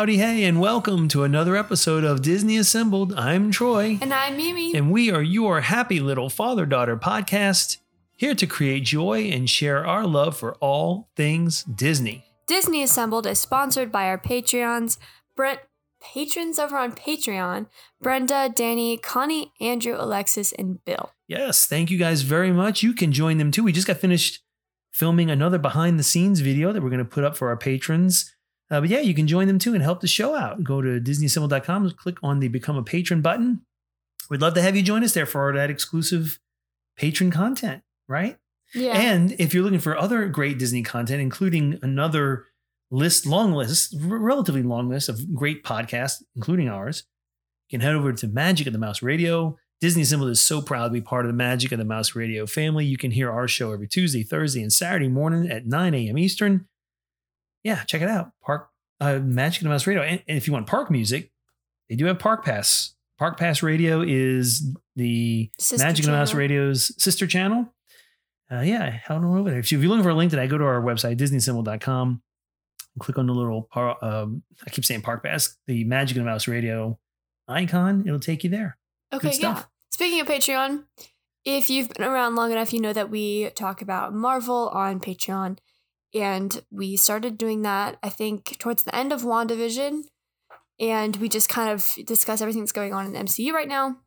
[0.00, 3.12] Howdy, hey, and welcome to another episode of Disney Assembled.
[3.18, 4.74] I'm Troy, And I'm Mimi.
[4.74, 7.76] and we are your happy little father daughter podcast,
[8.16, 12.24] here to create joy and share our love for all things Disney.
[12.46, 14.96] Disney Assembled is sponsored by our Patreons,
[15.36, 15.60] Brent
[16.00, 17.66] patrons over on Patreon,
[18.00, 21.12] Brenda, Danny, Connie, Andrew, Alexis, and Bill.
[21.28, 22.82] Yes, thank you guys very much.
[22.82, 23.64] You can join them too.
[23.64, 24.42] We just got finished
[24.90, 28.34] filming another behind the scenes video that we're going to put up for our patrons.
[28.70, 30.62] Uh, but yeah, you can join them too and help the show out.
[30.62, 33.62] Go to disneyassemble.com, click on the become a patron button.
[34.30, 36.38] We'd love to have you join us there for that exclusive
[36.96, 38.38] patron content, right?
[38.72, 38.92] Yeah.
[38.92, 42.44] And if you're looking for other great Disney content, including another
[42.92, 47.04] list, long list, r- relatively long list of great podcasts, including ours,
[47.68, 49.56] you can head over to Magic of the Mouse Radio.
[49.80, 52.46] Disney Assembled is so proud to be part of the Magic of the Mouse Radio
[52.46, 52.84] family.
[52.84, 56.18] You can hear our show every Tuesday, Thursday, and Saturday morning at 9 a.m.
[56.18, 56.66] Eastern.
[57.62, 58.32] Yeah, check it out.
[58.42, 60.02] Park uh, Magic the Mouse Radio.
[60.02, 61.30] And, and if you want park music,
[61.88, 62.94] they do have Park Pass.
[63.18, 66.32] Park Pass Radio is the Sister Magic of the Mouse.
[66.34, 67.72] Radio's sister channel.
[68.50, 69.60] Uh, yeah, head on over there.
[69.60, 72.22] If you're looking for a link to that, go to our website, disneyassembled.com.
[72.98, 76.48] Click on the little, par- um, I keep saying Park Pass, the Magic the Mouse
[76.48, 76.98] Radio
[77.46, 78.04] icon.
[78.06, 78.76] It'll take you there.
[79.12, 79.64] Okay, yeah.
[79.90, 80.84] Speaking of Patreon,
[81.44, 85.58] if you've been around long enough, you know that we talk about Marvel on Patreon.
[86.14, 90.02] And we started doing that, I think, towards the end of WandaVision.
[90.80, 93.98] And we just kind of discuss everything that's going on in the MCU right now.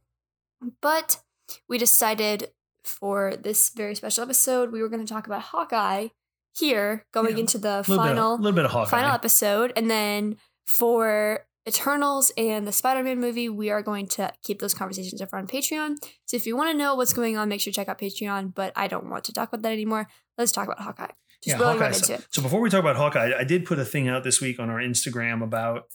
[0.82, 1.22] But
[1.70, 2.50] we decided
[2.84, 6.08] for this very special episode, we were going to talk about Hawkeye
[6.56, 8.90] here, going Yeah, into the little, final bit, of, little bit of Hawkeye.
[8.90, 9.72] final episode.
[9.76, 14.74] And then for Eternals and the Spider Man movie, we are going to keep those
[14.74, 15.96] conversations over on Patreon.
[16.26, 18.54] So if you want to know what's going on, make sure to check out Patreon.
[18.54, 20.08] But I don't want to talk about that anymore.
[20.38, 21.12] Let's talk about Hawkeye.
[21.44, 21.92] Just Yeah, Hawkeye.
[21.92, 24.60] So, so before we talk about Hawkeye, I did put a thing out this week
[24.60, 25.86] on our Instagram about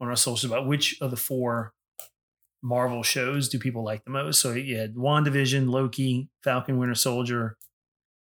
[0.00, 1.72] on our socials about which of the four
[2.62, 4.40] Marvel shows do people like the most.
[4.40, 7.56] So you had WandaVision, Loki, Falcon, Winter Soldier,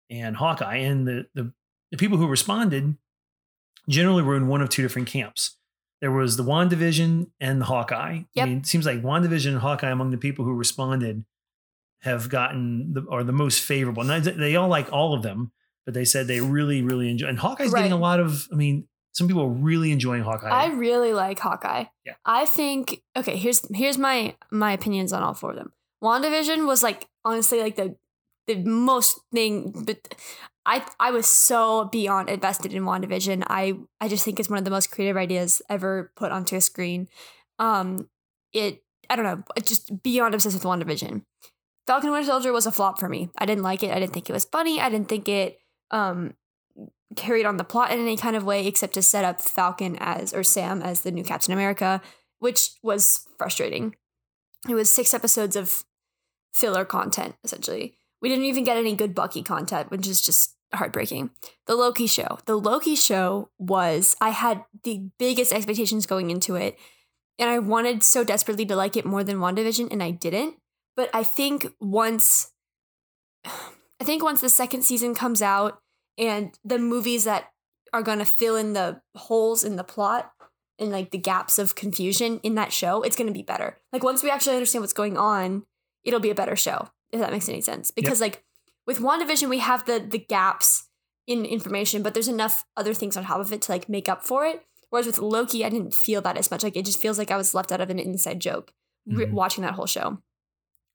[0.09, 0.77] and Hawkeye.
[0.77, 1.53] And the the,
[1.91, 2.97] the people who responded
[3.89, 5.57] generally were in one of two different camps.
[6.01, 8.23] There was the WandaVision and the Hawkeye.
[8.33, 8.45] Yep.
[8.45, 11.23] I mean, it seems like WandaVision and Hawkeye among the people who responded
[12.01, 14.03] have gotten the or the most favorable.
[14.03, 15.53] Now, they all like all of them,
[15.85, 17.27] but they said they really, really enjoy.
[17.27, 18.47] And Hawkeye's getting a lot of.
[18.51, 20.49] I mean, some people are really enjoying Hawkeye.
[20.49, 21.85] I really like Hawkeye.
[22.05, 22.13] Yeah.
[22.25, 25.71] I think okay, here's here's my my opinions on all four of them.
[26.03, 27.95] WandaVision was like honestly like the
[28.47, 30.15] the most thing but
[30.65, 33.43] I I was so beyond invested in WandaVision.
[33.47, 36.61] I I just think it's one of the most creative ideas ever put onto a
[36.61, 37.07] screen.
[37.59, 38.09] Um
[38.51, 41.23] it I don't know, just beyond obsessed with WandaVision.
[41.85, 43.29] Falcon Winter Soldier was a flop for me.
[43.37, 43.91] I didn't like it.
[43.91, 44.79] I didn't think it was funny.
[44.79, 45.59] I didn't think it
[45.93, 46.33] um
[47.15, 50.33] carried on the plot in any kind of way except to set up Falcon as
[50.33, 52.01] or Sam as the new Captain America,
[52.39, 53.95] which was frustrating.
[54.67, 55.83] It was six episodes of
[56.53, 57.97] filler content, essentially.
[58.21, 61.31] We didn't even get any good Bucky content, which is just heartbreaking.
[61.67, 62.39] The Loki show.
[62.45, 66.77] The Loki show was, I had the biggest expectations going into it,
[67.37, 70.55] and I wanted so desperately to like it more than WandaVision, and I didn't.
[70.95, 72.51] But I think once,
[73.45, 75.82] I think once the second season comes out,
[76.17, 77.49] and the movies that
[77.91, 80.31] are going to fill in the holes in the plot
[80.79, 83.79] and like the gaps of confusion in that show, it's going to be better.
[83.91, 85.63] Like once we actually understand what's going on,
[86.03, 86.89] it'll be a better show.
[87.11, 88.43] If that makes any sense, because like
[88.87, 90.89] with WandaVision, we have the the gaps
[91.27, 94.23] in information, but there's enough other things on top of it to like make up
[94.25, 94.63] for it.
[94.89, 96.63] Whereas with Loki, I didn't feel that as much.
[96.63, 98.73] Like it just feels like I was left out of an inside joke
[99.07, 99.31] re- Mhm.
[99.33, 100.21] watching that whole show.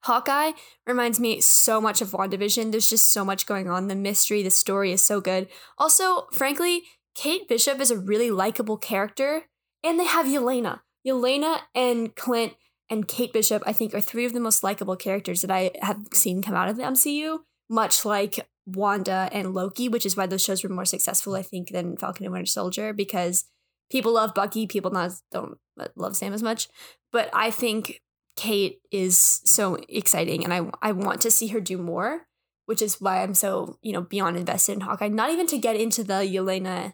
[0.02, 0.52] Hawkeye
[0.86, 2.70] reminds me so much of WandaVision.
[2.70, 3.88] There's just so much going on.
[3.88, 5.48] The mystery, the story is so good.
[5.76, 6.84] Also, frankly,
[7.14, 9.44] Kate Bishop is a really likable character,
[9.82, 10.80] and they have Yelena.
[11.06, 12.54] Yelena and Clint
[12.90, 16.00] and Kate Bishop, I think, are three of the most likable characters that I have
[16.12, 17.40] seen come out of the MCU.
[17.68, 21.70] much like Wanda and Loki, which is why those shows were more successful, I think,
[21.70, 23.44] than Falcon and Winter Soldier because
[23.90, 25.58] people love Bucky, people not don't
[25.96, 26.68] love Sam as much.
[27.12, 28.00] But I think
[28.38, 32.28] Kate is so exciting, and I I want to see her do more,
[32.66, 35.08] which is why I'm so you know beyond invested in Hawkeye.
[35.08, 36.92] Not even to get into the Yelena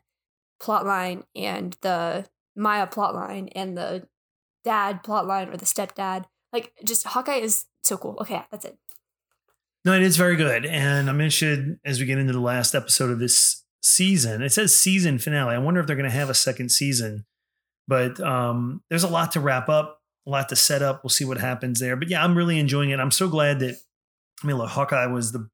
[0.59, 2.27] plotline and the
[2.57, 4.09] Maya plotline and the
[4.65, 6.25] dad plotline or the stepdad.
[6.51, 8.17] Like, just Hawkeye is so cool.
[8.23, 8.79] Okay, that's it.
[9.85, 10.65] No, it is very good.
[10.65, 14.41] And I'm interested as we get into the last episode of this season.
[14.41, 15.55] It says season finale.
[15.55, 17.27] I wonder if they're going to have a second season.
[17.87, 21.03] But um, there's a lot to wrap up, a lot to set up.
[21.03, 21.97] We'll see what happens there.
[21.97, 23.01] But yeah, I'm really enjoying it.
[23.01, 23.77] I'm so glad that
[24.43, 25.49] I mean, look, Hawkeye was the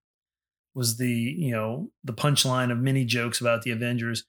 [0.74, 4.24] was the you know the punchline of many jokes about the Avengers.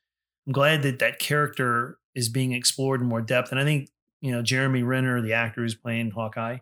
[0.48, 3.90] I'm glad that that character is being explored in more depth, and I think
[4.22, 6.58] you know Jeremy Renner, the actor who's playing Hawkeye,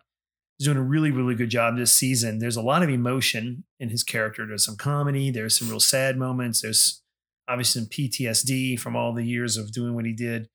[0.58, 2.38] is doing a really really good job this season.
[2.38, 4.46] There's a lot of emotion in his character.
[4.46, 5.30] There's some comedy.
[5.30, 6.60] There's some real sad moments.
[6.62, 7.02] There's
[7.48, 10.48] obviously some PTSD from all the years of doing what he did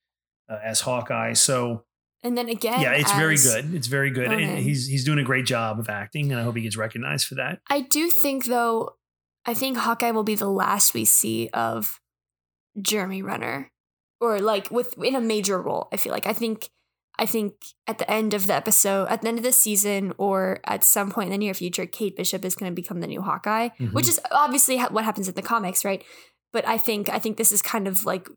[0.50, 1.34] uh, as Hawkeye.
[1.34, 1.84] So
[2.26, 3.74] and then again, yeah, it's very good.
[3.76, 4.32] It's very good.
[4.32, 7.28] And he's he's doing a great job of acting, and I hope he gets recognized
[7.28, 7.60] for that.
[7.70, 8.96] I do think though,
[9.46, 12.02] I think Hawkeye will be the last we see of
[12.82, 13.72] Jeremy Renner,
[14.20, 15.88] or like with in a major role.
[15.94, 16.70] I feel like I think
[17.18, 17.54] I think
[17.88, 21.12] at the end of the episode, at the end of the season, or at some
[21.12, 23.94] point in the near future, Kate Bishop is going to become the new Hawkeye, Mhm.
[23.94, 26.04] which is obviously what happens in the comics, right?
[26.52, 28.28] But I think I think this is kind of like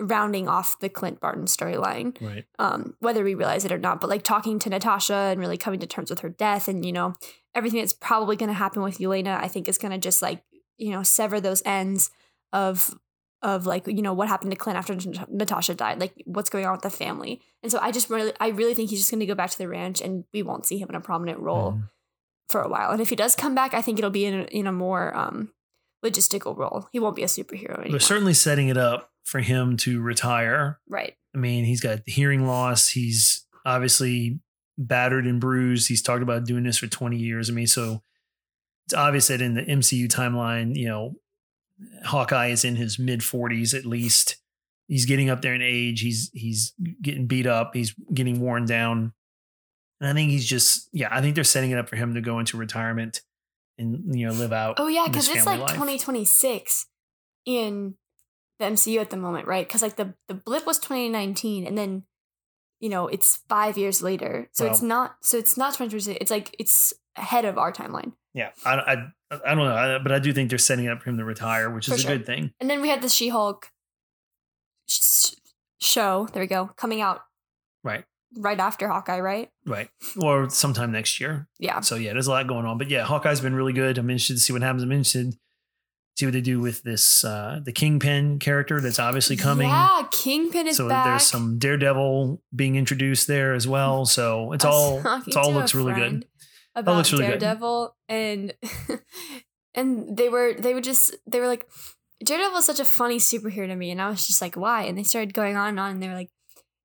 [0.00, 2.44] rounding off the Clint Barton storyline Right.
[2.58, 5.78] um, whether we realize it or not, but like talking to Natasha and really coming
[5.80, 7.14] to terms with her death and, you know,
[7.54, 10.42] everything that's probably going to happen with Yelena, I think is going to just like,
[10.78, 12.10] you know, sever those ends
[12.52, 12.98] of,
[13.42, 14.96] of like, you know, what happened to Clint after
[15.28, 17.40] Natasha died, like what's going on with the family.
[17.62, 19.58] And so I just really, I really think he's just going to go back to
[19.58, 21.90] the ranch and we won't see him in a prominent role Mhm.
[22.48, 22.90] for a while.
[22.90, 25.14] And if he does come back, I think it'll be in a, in a more,
[25.16, 25.52] um,
[26.04, 26.88] logistical role.
[26.92, 27.90] He won't be a superhero anymore.
[27.90, 30.80] They're certainly setting it up for him to retire.
[30.88, 31.14] right.
[31.32, 32.88] I mean, he's got hearing loss.
[32.88, 34.40] He's obviously
[34.76, 35.86] battered and bruised.
[35.86, 37.48] He's talked about doing this for 20 years.
[37.48, 38.02] I mean, so
[38.86, 41.14] it's obvious that in the MCU timeline, you know,
[42.04, 44.38] Hawkeye is in his mid 40s at least.
[44.88, 46.00] He's getting up there in age.
[46.00, 47.70] He's he's getting beat up.
[47.74, 49.12] He's getting worn down.
[50.00, 52.20] And I think he's just yeah, I think they're setting it up for him to
[52.20, 53.20] go into retirement
[53.78, 54.74] and you know live out.
[54.78, 55.74] Oh yeah, because it's like life.
[55.74, 56.86] 2026
[57.46, 57.94] in
[58.60, 59.66] the MCU at the moment, right?
[59.66, 62.04] Because like the the blip was 2019, and then
[62.78, 66.18] you know it's five years later, so it's not so it's not 2026.
[66.20, 68.12] It's like it's ahead of our timeline.
[68.34, 68.92] Yeah, I, I,
[69.44, 71.68] I don't know, I- but I do think they're setting up for him to retire,
[71.68, 72.52] which For is a good thing.
[72.60, 73.66] And then we had the She-Hulk
[74.88, 75.34] sh-
[75.80, 76.28] show.
[76.32, 77.22] There we go, coming out
[77.82, 78.04] Right,
[78.36, 79.48] right after Hawkeye, right?
[79.66, 79.88] right,
[80.20, 81.48] or sometime next year.
[81.58, 81.80] Yeah.
[81.80, 83.98] So yeah, there's a lot going on, but yeah, Hawkeye's been really good.
[83.98, 84.82] I'm interested to see what happens.
[84.82, 85.34] I'm interested
[86.16, 89.68] see what they do with this uh the Kingpin character that's obviously coming.
[89.68, 91.06] Yeah, Kingpin is so back.
[91.06, 94.06] there's some Daredevil being introduced there as well.
[94.10, 96.26] So it's all it's all looks really good.
[96.74, 97.40] About looks really good.
[97.40, 98.54] Daredevil, and
[99.74, 101.66] and they were they were just they were like,
[102.24, 104.82] Daredevil is such a funny superhero to me, and I was just like, why?
[104.82, 106.30] And they started going on and on, and they were like,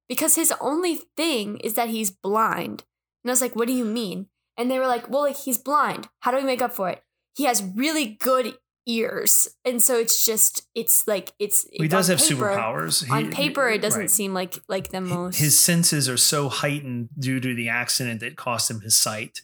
[0.08, 2.84] because his only thing is that he's blind,
[3.24, 4.28] and I was like, what do you mean?
[4.58, 6.08] And they were like, well, like he's blind.
[6.22, 7.04] How do we make up for it?
[7.36, 8.56] He has really good
[8.86, 13.10] ears, and so it's just it's like it's He does have paper- superpowers.
[13.10, 14.10] On paper, it doesn't right.
[14.10, 18.36] seem like like the most his senses are so heightened due to the accident that
[18.36, 19.42] cost him his sight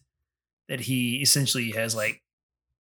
[0.68, 2.22] that he essentially has like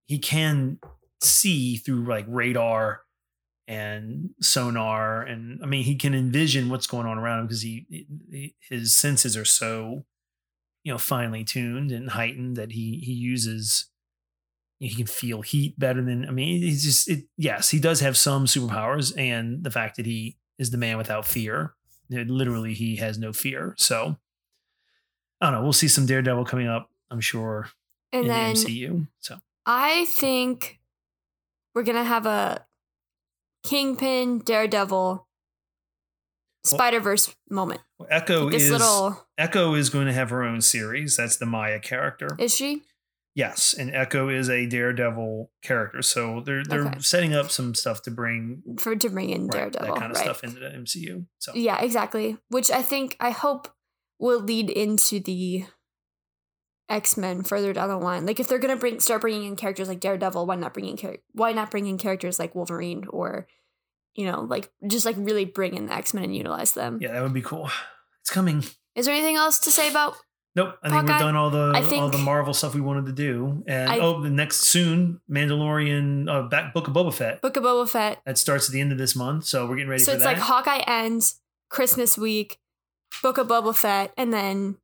[0.06, 0.78] he can
[1.22, 3.02] see through like radar
[3.68, 7.86] and sonar and i mean he can envision what's going on around him because he,
[8.30, 10.04] he his senses are so
[10.84, 13.90] you know finely tuned and heightened that he he uses
[14.78, 18.16] he can feel heat better than i mean he's just it yes he does have
[18.16, 21.74] some superpowers and the fact that he is the man without fear
[22.10, 24.16] that literally he has no fear so
[25.40, 27.68] i don't know we'll see some daredevil coming up i'm sure
[28.12, 30.78] and in then the mcu so I think
[31.74, 32.64] we're gonna have a
[33.64, 35.26] Kingpin, Daredevil,
[36.64, 37.80] Spider Verse moment.
[38.08, 41.80] echo This is little echo is going to have her own series that's the maya
[41.80, 42.82] character is she?
[43.36, 47.00] Yes, and Echo is a Daredevil character, so they're they're Okay.
[47.00, 50.16] setting up some stuff to bring For to bring in right, Daredevil, that kind of
[50.16, 50.24] right?
[50.24, 51.26] stuff into the MCU.
[51.38, 52.38] So Yeah, exactly.
[52.48, 53.68] Which I think I hope
[54.18, 55.66] will lead into the
[56.88, 58.24] X Men further down the line.
[58.24, 60.96] Like if they're gonna bring start bringing in characters like Daredevil, why not bring in
[60.96, 63.46] char- why not bring in characters like Wolverine or
[64.14, 66.98] you know like just like really bring in the X Men and utilize them.
[67.02, 67.68] yeah, that would be cool.
[68.22, 68.64] It's coming.
[68.94, 70.16] Is there anything else to say about
[70.56, 73.12] Nope, I think we've done all the I all the Marvel stuff we wanted to
[73.12, 77.56] do, and I- oh, the next soon Mandalorian uh, back Book of Boba Fett Book
[77.58, 78.20] of Boba Fett.
[78.24, 80.34] that starts at the end of this month, so we're getting ready So it's that.
[80.34, 82.58] like Hawkeye ends, Christmas week,
[83.22, 84.78] Book of Boba Fett, and then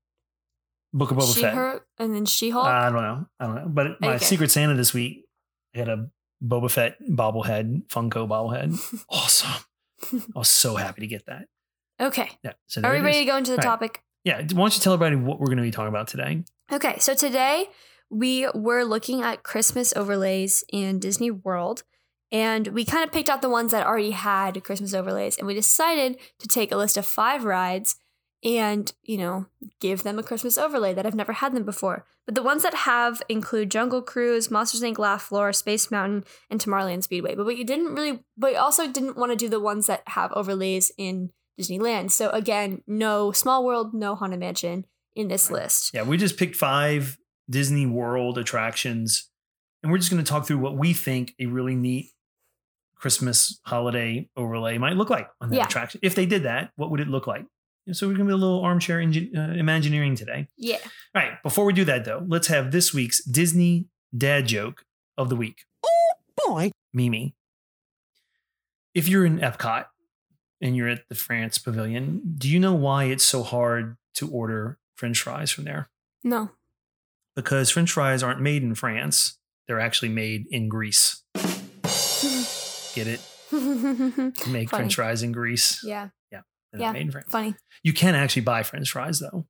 [0.93, 1.55] Book of Boba She Fett.
[1.55, 2.67] Hulk, and then She Hulk.
[2.67, 4.25] I don't know, I don't know, but my Okay.
[4.27, 5.25] Secret Santa this week
[5.75, 6.11] I had a
[6.45, 9.05] Boba Fett bobblehead, Funko bobblehead.
[9.09, 9.63] awesome!
[10.13, 11.47] I was so happy to get that.
[11.99, 12.29] okay.
[12.45, 12.53] Yeah.
[12.67, 14.03] So Are we ready to go into the All topic?
[14.25, 14.37] Yeah.
[14.37, 16.45] Why don't you tell everybody what we're going to be talking about today?
[16.71, 17.67] Okay, so today
[18.11, 21.83] we were looking at Christmas overlays in Disney World,
[22.31, 25.55] and we kind of picked out the ones that already had Christmas overlays, and we
[25.55, 27.97] decided to take a list of five rides
[28.45, 29.47] and, you know,
[29.81, 32.05] give them a Christmas overlay that have never had them before.
[32.27, 34.99] But the ones that have include Jungle Cruise, Monsters Inc.
[34.99, 37.35] Laugh Floor, Space Mountain, and Tomorrowland Speedway.
[37.35, 40.33] But we didn't really, but we also didn't want to do the ones that have
[40.33, 41.31] overlays in
[41.61, 42.11] Disneyland.
[42.11, 45.93] So again, no Small World, no Haunted Mansion in this list.
[45.95, 47.19] Yeah, we just picked five
[47.51, 49.29] Disney World attractions,
[49.83, 52.11] and we're just going to talk through what we think a really neat
[52.97, 55.65] Christmas holiday overlay might look like on that Yeah.
[55.67, 56.01] attraction.
[56.03, 57.45] If they did that, what would it look like?
[57.91, 60.47] So we're going to be a little armchair engin- uh, imagineering today.
[60.57, 60.77] Yeah.
[61.15, 64.85] All right, before we do that though, let's have this week's Disney dad joke
[65.19, 65.65] of the week.
[65.85, 66.13] Oh
[66.47, 66.71] boy.
[66.95, 67.35] Mimi.
[68.95, 69.87] If you're in Epcot
[70.63, 74.79] and you're at the France Pavilion, do you know why it's so hard to order
[74.97, 75.91] French fries from there?
[76.25, 76.51] No.
[77.37, 79.39] because French fries aren't made in France.
[79.67, 81.23] They're actually made in Greece.
[82.95, 83.21] Get it?
[83.53, 84.67] Make Funny.
[84.67, 85.81] French fries in Greece.
[85.85, 86.09] yeah.
[86.31, 86.43] Yeah.
[86.73, 86.93] They're Yeah.
[86.93, 87.31] made in France.
[87.31, 87.55] Funny.
[87.83, 89.47] You can actually buy French fries though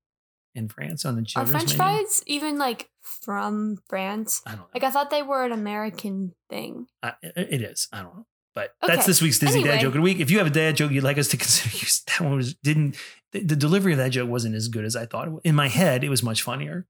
[0.55, 1.77] in France on the Are French menu.
[1.77, 4.43] fries even like from France?
[4.47, 4.67] I don't know.
[4.75, 6.87] Like I thought they were an American thing.
[7.03, 7.89] I- it is.
[7.93, 8.27] I don't know.
[8.55, 8.95] But Okay.
[8.95, 9.77] that's this week's Disney Anyway.
[9.77, 10.21] dad joke of the week.
[10.21, 12.55] If you have a dad joke you'd like us to consider, use, that one was
[12.55, 12.97] didn't
[13.33, 15.29] the, the delivery of that joke wasn't as good as I thought.
[15.29, 15.41] it was.
[15.45, 16.87] In my head, it was much funnier.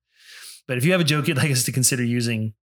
[0.67, 2.55] But if you have a joke you'd like us to consider using,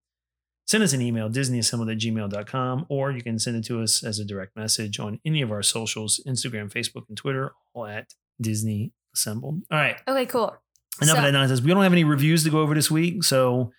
[0.67, 4.19] send us an email, disneyassembled at gmail.com, or you can send it to us as
[4.19, 8.91] a direct message on any of our socials, Instagram, Facebook, and Twitter, all at Disney
[9.15, 9.61] Assembled.
[9.71, 9.97] All right.
[10.07, 10.55] Okay, cool.
[11.01, 11.61] Enough So- of that nonsense.
[11.61, 13.23] We don't have any reviews to go over this week.
[13.23, 13.71] So,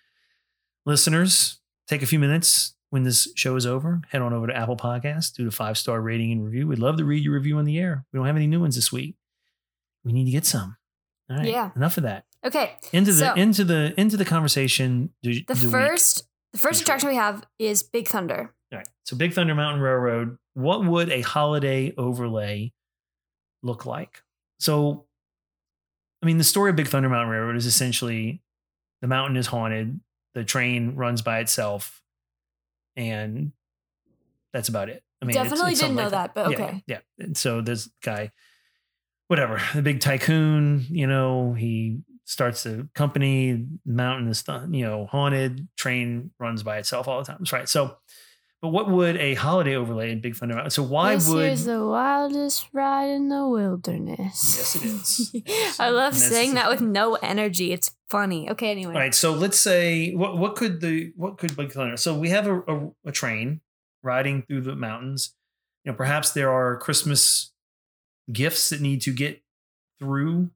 [0.85, 4.01] listeners, take a few minutes when this show is over.
[4.09, 6.67] Head on over to Apple Podcasts, do the five star rating and review.
[6.67, 8.05] We'd love to read your review on the air.
[8.13, 9.15] We don't have any new ones this week.
[10.05, 10.77] We need to get some.
[11.29, 11.47] All right.
[11.47, 11.71] Yeah.
[11.75, 12.25] Enough of that.
[12.45, 12.75] Okay.
[12.93, 15.11] Into the So- into the into the conversation.
[15.23, 18.53] Do, The we- first the first attraction we have is Big Thunder.
[18.71, 18.87] all right.
[19.05, 20.37] So, Big Thunder Mountain Railroad.
[20.53, 22.73] What would a holiday overlay
[23.63, 24.21] look like?
[24.59, 25.05] So,
[26.21, 28.41] I mean, the story of Big Thunder Mountain Railroad is essentially
[29.01, 30.01] the mountain is haunted,
[30.35, 32.00] the train runs by itself,
[32.95, 33.51] and
[34.53, 35.03] that's about it.
[35.21, 36.83] I mean, Definitely it's didn't know like that, but Yeah, okay.
[36.87, 36.99] Yeah.
[37.19, 38.31] And so this guy,
[39.27, 45.67] whatever, the big tycoon, you know, he starts a company, mountain is, you know, haunted,
[45.77, 47.37] train runs by itself all the time.
[47.39, 47.69] That's right.
[47.69, 47.97] So,
[48.61, 50.69] but what would a holiday overlay in Big Thunder Mountain?
[50.69, 54.19] So why this would is the wildest ride in the wilderness.
[54.19, 55.31] Yes, it is.
[55.47, 55.79] Yes.
[55.79, 57.71] I love saying that with no energy.
[57.71, 58.49] It's funny.
[58.51, 58.93] Okay, anyway.
[58.93, 61.97] All right, so let's say what what could the what could Big Thunder?
[61.97, 63.61] So we have a, a, a train
[64.03, 65.33] riding through the mountains.
[65.83, 67.51] You know, perhaps there are Christmas
[68.31, 69.41] gifts that need to get
[69.97, 70.51] through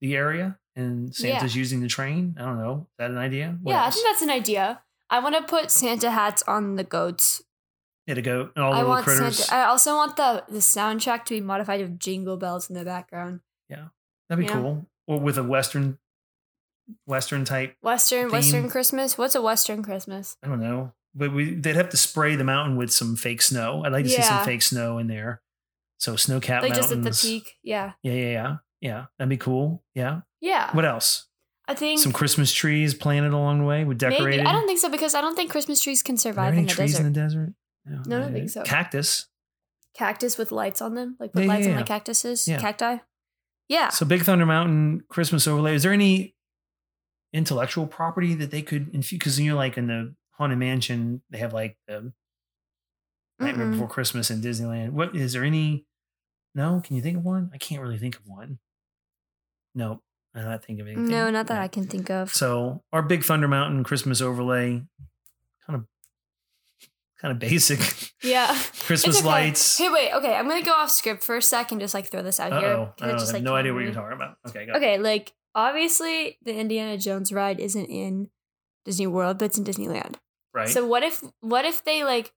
[0.00, 2.36] the area, and Santa's using the train.
[2.38, 2.86] I don't know.
[2.90, 3.58] Is that an idea?
[3.60, 4.82] What yeah, I think that's an idea.
[5.14, 7.42] I want to put Santa hats on the goats.
[8.06, 9.36] yeah, to go and all the I little want critters.
[9.44, 9.54] Santa.
[9.62, 13.40] I also want the the soundtrack to be modified with jingle bells in the background.
[13.68, 13.88] Yeah,
[14.28, 14.62] that'd be you know?
[14.62, 14.86] cool.
[15.06, 15.98] Or with a western,
[17.06, 17.76] western type.
[17.82, 18.32] Western Theme.
[18.32, 19.18] Western Christmas.
[19.18, 20.36] What's a Western Christmas?
[20.42, 23.82] I don't know, but we they'd have to spray the mountain with some fake snow.
[23.84, 25.42] I'd like to see some fake snow in there.
[25.98, 26.90] So snow cap Like mountains.
[26.90, 27.54] just at the peak.
[27.62, 27.92] Yeah.
[28.02, 28.56] Yeah, yeah, yeah.
[28.80, 29.04] Yeah.
[29.18, 29.82] That'd be cool.
[29.94, 30.20] Yeah.
[30.40, 30.74] Yeah.
[30.76, 31.28] What else?
[31.66, 34.16] I think Some Christmas trees planted along the way with maybe.
[34.16, 34.46] decorated.
[34.46, 36.92] I don't think so because I don't think Christmas trees can survive in the trees
[36.92, 37.06] desert.
[37.06, 37.54] in the desert?
[37.86, 38.62] No, No, I don't think so.
[38.64, 39.26] Cactus.
[39.96, 41.78] Cactus with lights on them, like put Yeah, yeah, lights on yeah.
[41.78, 42.58] the cactuses, Yeah.
[42.58, 42.96] cacti.
[43.68, 43.88] Yeah.
[43.88, 45.74] So Big Thunder Mountain Christmas overlay.
[45.74, 46.34] Is there any
[47.32, 49.18] intellectual property that they could infuse?
[49.18, 52.12] Because you're like in the Haunted Mansion, they have like the
[53.38, 53.72] Nightmare Mm-mm.
[53.72, 54.90] Before Christmas in Disneyland.
[54.90, 55.86] What is there any?
[56.54, 57.50] No, can you think of one?
[57.54, 58.58] I can't really think of one.
[59.74, 60.02] No,
[60.34, 61.06] I'm not thinking of anything.
[61.08, 61.60] No, not that No.
[61.60, 62.34] I can think of.
[62.34, 64.82] So our Big Thunder Mountain Christmas overlay,
[65.66, 65.84] kind of,
[67.20, 67.78] kind of basic
[68.22, 68.48] Yeah.
[68.80, 69.26] Christmas okay.
[69.26, 69.78] lights.
[69.78, 70.12] Hey, wait.
[70.12, 71.80] Okay, I'm gonna go off script for a second.
[71.80, 72.92] Just like throw this out Uh here.
[73.00, 73.84] I it just, have like, no idea what me.
[73.84, 74.36] you're talking about.
[74.48, 74.72] Okay, go.
[74.74, 78.28] Okay, like obviously the Indiana Jones ride isn't in
[78.84, 80.16] Disney World, but it's in Disneyland.
[80.52, 80.68] right.
[80.68, 82.32] So what if what if they like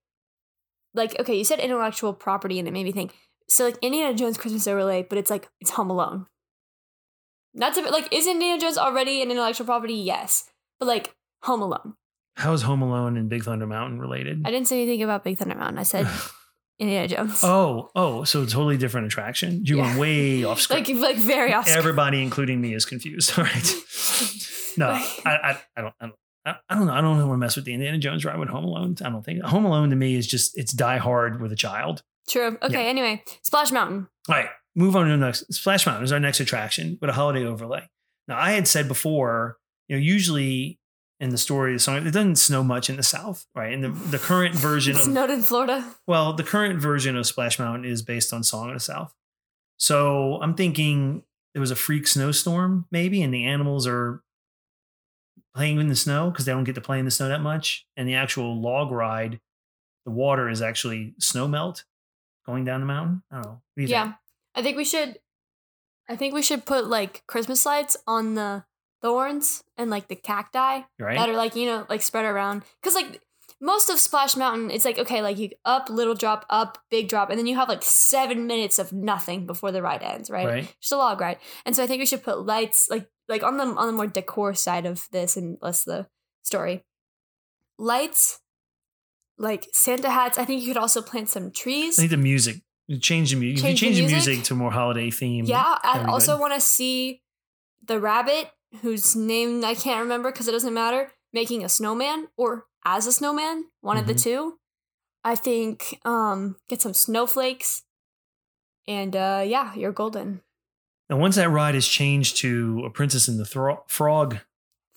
[0.93, 3.15] like okay, you said intellectual property and it made me think.
[3.49, 6.27] So like Indiana Jones Christmas overlay, but it's like it's Home Alone.
[7.57, 9.95] Not to like is Indiana Jones already an intellectual property?
[9.95, 10.49] Yes,
[10.79, 11.95] but like Home Alone.
[12.35, 14.43] How is Home Alone and Big Thunder Mountain related?
[14.45, 15.79] I didn't say anything about Big Thunder Mountain.
[15.79, 16.07] I said
[16.79, 17.39] Indiana Jones.
[17.43, 19.65] oh, oh, so a totally different attraction.
[19.65, 19.83] You Yeah.
[19.87, 20.87] went way off script.
[20.89, 21.65] like like very off.
[21.65, 21.77] script.
[21.79, 23.33] Everybody, including me, is confused.
[23.39, 23.73] All right.
[24.77, 24.89] No,
[25.25, 26.93] I, I, I don't, I don't, I I don't know.
[26.93, 28.95] I don't want to mess with the Indiana Jones ride with Home Alone.
[29.03, 32.03] I don't think Home Alone to me is just it's Die Hard with a child.
[32.29, 32.57] True.
[32.61, 32.87] Okay.
[32.87, 34.07] Anyway, Splash Mountain.
[34.29, 35.53] All right, move on to the next.
[35.53, 37.89] Splash Mountain is our next attraction with a holiday overlay.
[38.27, 39.57] Now, I had said before,
[39.89, 40.79] you know, usually
[41.19, 43.74] in the story of the song, it doesn't snow much in the South, right?
[43.74, 45.84] And the, the current version It's of snowed in Florida.
[46.05, 49.13] well, the current version of Splash Mountain is based on Song of the South.
[49.77, 54.22] So I'm thinking there was a freak snowstorm, maybe, and the animals are
[55.55, 57.86] playing in the snow because they don't get to play in the snow that much.
[57.96, 59.39] And the actual log ride,
[60.05, 61.84] the water is actually snow melt
[62.46, 63.24] going down the mountain.
[63.31, 63.62] I don't know.
[63.75, 64.15] Do Yeah, think?
[64.57, 65.19] I think we should.
[66.09, 68.63] I think we should put like Christmas lights on the
[69.01, 71.15] thorns and like the cacti Right?
[71.15, 73.21] that are like you know like spread around because like
[73.59, 77.29] most of Splash Mountain, it's like okay, like you up, little drop, up, big drop,
[77.29, 80.47] and then you have like seven minutes of nothing before the ride ends, right?
[80.47, 80.75] Right.
[80.79, 83.57] Just a log ride, and so I think we should put lights like like on
[83.57, 86.07] the on the more decor side of this and less the
[86.43, 86.83] story.
[87.79, 88.39] Lights,
[89.37, 90.37] like Santa hats.
[90.37, 91.97] I think you could also plant some trees.
[91.97, 92.61] I think the music.
[93.01, 93.63] Change the music.
[93.63, 94.27] Change you the change the music?
[94.34, 95.46] music to more holiday theme.
[95.46, 97.22] Yeah, I also want to see
[97.86, 98.50] the rabbit
[98.82, 103.12] whose name I can't remember because it doesn't matter, making a snowman or as a
[103.12, 104.24] snowman, one of the Mhm.
[104.24, 104.60] two.
[105.24, 107.84] I think um get some snowflakes
[108.88, 110.41] and uh yeah, you're golden.
[111.10, 114.39] And once that ride is changed to a Princess in the Thro- Frog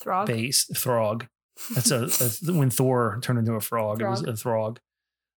[0.01, 0.27] Throg.
[0.27, 1.29] base, Throg.
[1.75, 4.01] That's a, that's when Thor turned into a frog.
[4.01, 4.79] It was a Throg.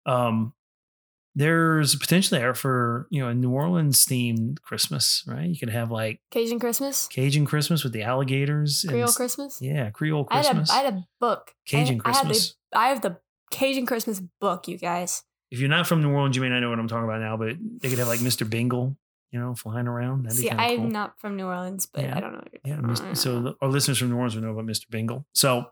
[0.06, 0.54] Um,
[1.36, 5.48] there's potential there for you know a New Orleans themed Christmas, right?
[5.48, 7.08] You could have like Cajun Christmas.
[7.08, 8.86] Cajun Christmas with the alligators.
[8.88, 9.62] Creole s- Christmas.
[9.62, 10.70] Yeah, Creole I had, a, Christmas.
[10.72, 11.52] I had a book.
[11.68, 12.56] I- Cajun I, had the- Christmas.
[12.74, 13.18] I have the
[13.52, 15.24] Cajun Christmas book, you guys.
[15.52, 17.36] if you're not from New Orleans, you may not know what I'm talking about now,
[17.38, 18.50] but they could have like Mr.
[18.50, 18.96] Bingle,
[19.32, 20.24] you know, flying around.
[20.24, 20.88] That'd be See, I'm cool.
[20.88, 22.16] not from New Orleans, but Yeah.
[22.18, 22.44] I don't know.
[22.64, 24.90] yeah, you're Mis- talking so the, our listeners from New Orleans would know about Mr.
[24.90, 25.26] Bingle.
[25.34, 25.66] So,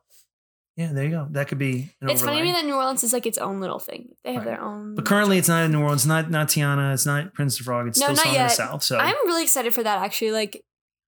[0.80, 1.28] yeah, there you go.
[1.32, 1.94] That could be.
[2.02, 4.10] An it's funny to me that New Orleans is like its own little thing.
[4.24, 4.52] They have Right.
[4.56, 4.96] their own.
[4.96, 6.06] But currently, it's not in New Orleans.
[6.08, 6.94] Not not Tiana.
[6.94, 7.88] It's not Prince of Frog.
[7.90, 8.50] It's No, still not Song of the.
[8.50, 8.84] South.
[8.84, 10.32] So I'm really excited for that actually.
[10.32, 10.64] Like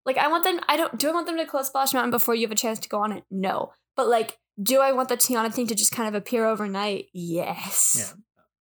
[0.05, 2.35] like I want them I don't do I want them to close Splash Mountain before
[2.35, 3.25] you have a chance to go on it?
[3.31, 3.73] No.
[3.97, 7.07] But like do I want the Tiana thing to just kind of appear overnight?
[7.15, 7.97] Yes.
[7.99, 8.21] Yeah.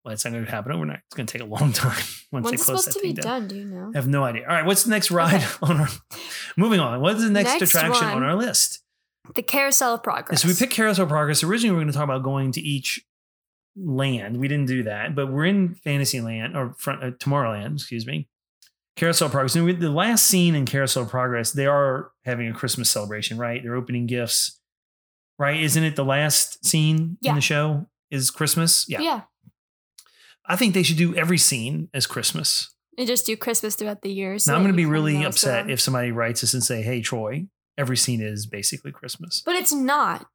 [0.06, 1.00] well, it's not going to happen overnight.
[1.08, 1.98] It's going to take a long time
[2.32, 3.40] once When's they it close supposed to be thing down.
[3.42, 3.48] done?
[3.50, 3.92] Do you know?
[3.94, 4.44] I have no idea.
[4.44, 5.88] All right, what's the next ride on our?
[6.58, 7.02] Moving on.
[7.02, 8.18] What is the next, Next attraction one.
[8.18, 8.84] on our list?
[9.36, 10.42] The Carousel of Progress.
[10.42, 11.44] So we picked Carousel Progress.
[11.44, 13.02] Originally, we were going to talk about going to each
[13.76, 14.38] land.
[14.38, 18.28] We didn't do that, but we're in Fantasyland or front, uh, Tomorrowland, excuse me.
[18.98, 19.56] Carousel Progress.
[19.56, 23.62] And we, the last scene in Carousel Progress, they are having a Christmas celebration, right?
[23.64, 24.60] They're opening gifts,
[25.40, 25.62] right?
[25.62, 27.32] Isn't it the last scene Yeah.
[27.32, 28.86] in the show is Christmas?
[28.90, 29.00] Yeah.
[29.02, 29.22] yeah.
[30.46, 32.74] I think they should do every scene as Christmas.
[32.98, 34.38] And just do Christmas throughout the year.
[34.38, 37.00] so now I'm going to be really upset if somebody writes us and say, "Hey,
[37.02, 37.48] Troy,
[37.82, 40.28] every scene is basically Christmas." But it's not.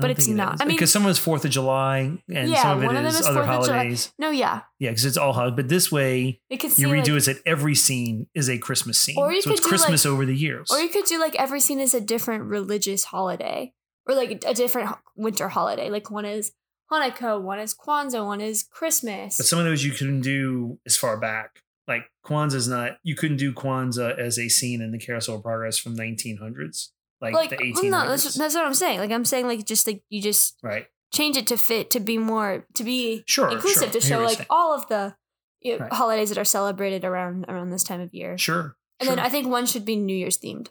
[0.00, 0.60] But it's it not.
[0.60, 2.98] I mean- because some of it's Fourth of July and Yeah, some of one it
[2.98, 3.76] of them is is other 4th of July.
[3.78, 4.12] holidays.
[4.16, 4.60] No, yeah.
[4.78, 5.56] Yeah, because it's all holidays.
[5.56, 9.16] But this way, It you redo like, it that every scene is a Christmas scene.
[9.18, 10.70] Or you so it's could do, Christmas like- over the years.
[10.70, 13.72] Or you could do like every scene is a different religious holiday,
[14.06, 15.90] or like a different winter holiday.
[15.90, 16.52] Like one is
[16.92, 19.36] Hanukkah, one is Kwanzaa, one is Christmas.
[19.36, 21.62] but some of those you couldn't do as far back.
[21.88, 22.98] Like Kwanzaa's not.
[23.02, 26.88] You couldn't do Kwanzaa as a scene in the Carousel of Progress from 1900s,
[27.20, 27.90] like, like, the well, 1800s.
[27.90, 28.98] no, that's, that's what I'm saying.
[29.00, 30.86] Like I'm saying, like just like you just right.
[31.14, 33.48] change it to fit to be more to be Sure.
[33.50, 34.00] inclusive sure.
[34.00, 34.46] to show like saying.
[34.50, 35.16] all of the
[35.60, 35.92] you know, Right.
[35.92, 38.36] holidays that are celebrated around around this time of year.
[38.38, 38.76] Sure.
[39.00, 39.16] And sure.
[39.16, 40.68] then I think one should be New Year's themed.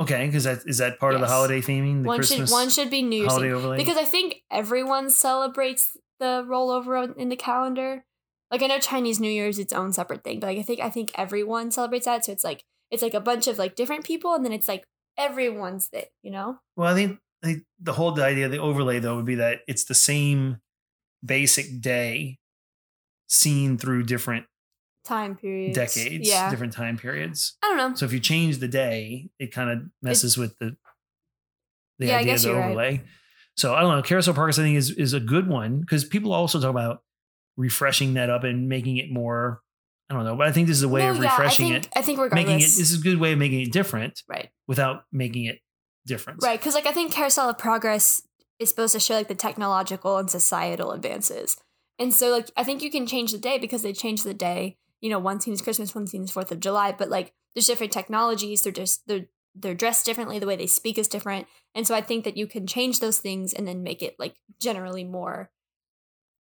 [0.00, 2.70] okay, because that is that part of the holiday theming, the One Christmas should one
[2.70, 3.54] should be New Year's holiday themed.
[3.56, 3.76] overlay.
[3.76, 8.04] because I think everyone celebrates the rollover in the calendar.
[8.50, 10.80] Like I know Chinese New Year is its own separate thing, but like I think
[10.80, 12.24] I think everyone celebrates that.
[12.24, 14.84] So it's like it's like a bunch of like different people, and then it's like
[15.16, 16.58] everyone's thing, you know?
[16.76, 19.60] Well, I think, I think the whole idea of the overlay though would be that
[19.68, 20.58] it's the same
[21.24, 22.38] basic day
[23.28, 24.46] seen through different
[25.04, 27.56] Time periods, decades, Yeah, different time periods.
[27.62, 27.94] I don't know.
[27.94, 30.76] So if you change the day, it kind of messes with the
[31.98, 32.66] the Yeah, idea of the you're right.
[32.68, 33.02] overlay.
[33.56, 34.02] So I don't know.
[34.02, 37.02] Carousel Parks I think is is a good one because people also talk about
[37.60, 39.60] refreshing that up and making it more.
[40.08, 41.68] I don't know, but I think this is a way No, of yeah, refreshing I
[41.68, 42.64] think, it, I think regardless, making it.
[42.64, 45.60] This is a good way of making it different right, without making it
[46.06, 46.42] different.
[46.42, 46.58] right.
[46.58, 48.22] Because like I think Carousel of Progress
[48.58, 51.56] is supposed to show like the technological and societal advances,
[51.98, 54.78] and so like I think you can change the day because they changed the day.
[55.00, 57.66] You know, one scene is Christmas, one scene is Fourth of July, but like there's
[57.68, 58.62] different technologies.
[58.62, 60.40] They're just they're they're dressed differently.
[60.40, 63.18] The way they speak is different, and so I think that you can change those
[63.18, 65.50] things and then make it like generally more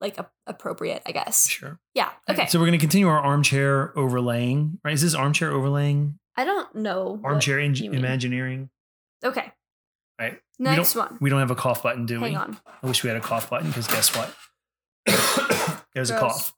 [0.04, 1.02] like a- appropriate.
[1.06, 1.48] I guess.
[1.48, 1.78] Sure.
[1.94, 2.10] Yeah.
[2.28, 2.46] Okay.
[2.46, 4.94] So we're going to continue our armchair overlaying, right?
[4.94, 6.18] Is this armchair overlaying?
[6.36, 7.20] I don't know.
[7.24, 8.68] Armchair in- imagineering?
[9.24, 9.50] Okay.
[10.20, 10.38] Right.
[10.58, 11.18] Next we one.
[11.20, 12.28] We don't have a cough button, do we?
[12.28, 12.58] Hang on.
[12.82, 14.34] I wish we had a cough button because guess what?
[15.94, 16.20] There's a Gross.
[16.20, 16.52] cough.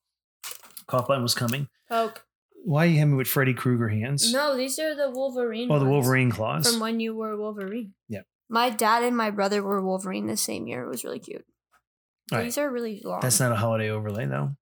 [0.86, 1.68] Cough button was coming.
[1.88, 2.24] Poke.
[2.64, 4.32] Why are you having with Freddy Krueger hands?
[4.32, 5.70] No, these are the Wolverine.
[5.70, 6.68] Oh, the Wolverine claws.
[6.70, 7.94] from when you were Wolverine.
[8.08, 8.22] Yeah.
[8.48, 10.82] My dad and my brother were Wolverine the same year.
[10.84, 11.44] It was really cute.
[12.32, 12.44] All right.
[12.44, 13.20] These are really long.
[13.20, 14.56] That's not a holiday overlay, though.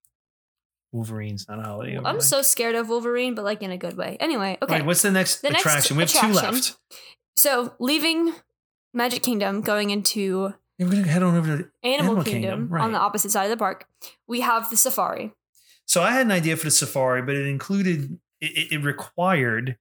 [0.93, 2.11] Wolverine's not a holiday overlay.
[2.11, 4.17] I'm so scared of Wolverine, but like in a good way.
[4.21, 4.75] Anyway, okay.
[4.77, 5.97] Right, what's the next The next attraction?
[5.97, 6.77] we have two left.
[7.37, 8.33] so leaving
[8.93, 11.69] Magic Kingdom, going into Yeah, we're gonna head on over to.
[11.83, 12.83] Animal, Animal Kingdom, Kingdom, right.
[12.85, 13.87] on the opposite side of the park,
[14.29, 15.33] we have the safari.
[15.87, 19.79] So I had an idea for the safari, but it included it- it required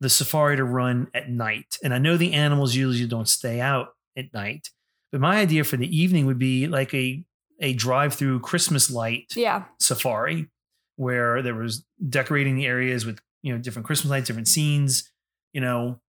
[0.00, 3.88] the safari to run at night, and I know the animals usually don't stay out
[4.16, 4.68] at night.
[5.14, 7.24] But my idea for the evening would be like a
[7.60, 9.66] a drive-through Christmas light Yeah.
[9.78, 10.48] safari,
[10.96, 15.08] where there was decorating the areas with you know different Christmas lights, different scenes,
[15.52, 16.00] you know,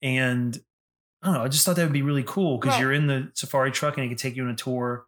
[0.00, 0.62] and
[1.22, 1.42] I don't know.
[1.42, 2.82] I just thought that would be really cool because Right.
[2.82, 5.06] you're in the safari truck and it could take you on a tour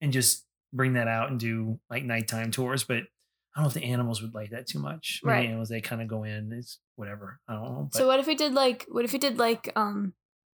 [0.00, 2.82] and just bring that out and do like nighttime tours.
[2.82, 5.20] But I don't know if the animals would like that too much.
[5.22, 5.46] Maybe Right.
[5.46, 6.52] animals they kind of go in.
[6.52, 7.38] It's whatever.
[7.46, 7.88] I don't know.
[7.92, 10.14] But, so what if we did like what if we did like um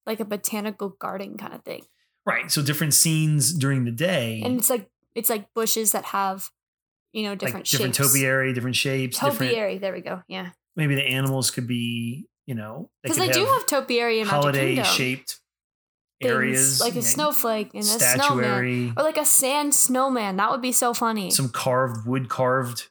[0.05, 1.83] like a botanical garden kind of thing?
[2.25, 2.51] Right.
[2.51, 6.49] So different scenes during the day, And it's like it's like bushes that have
[7.13, 8.11] you know different like different shapes.
[8.13, 9.37] topiary, different shapes, different.
[9.51, 10.21] Topiary, there we go.
[10.27, 10.49] Yeah.
[10.75, 14.81] Maybe the animals could be you know Because could they do have topiary in holiday
[14.83, 15.39] shaped
[16.21, 18.19] Things areas, like a snowflake and a snowman.
[18.19, 20.37] statuary, Or like a sand snowman.
[20.37, 21.29] That would be so funny.
[21.29, 22.87] some carved wood carved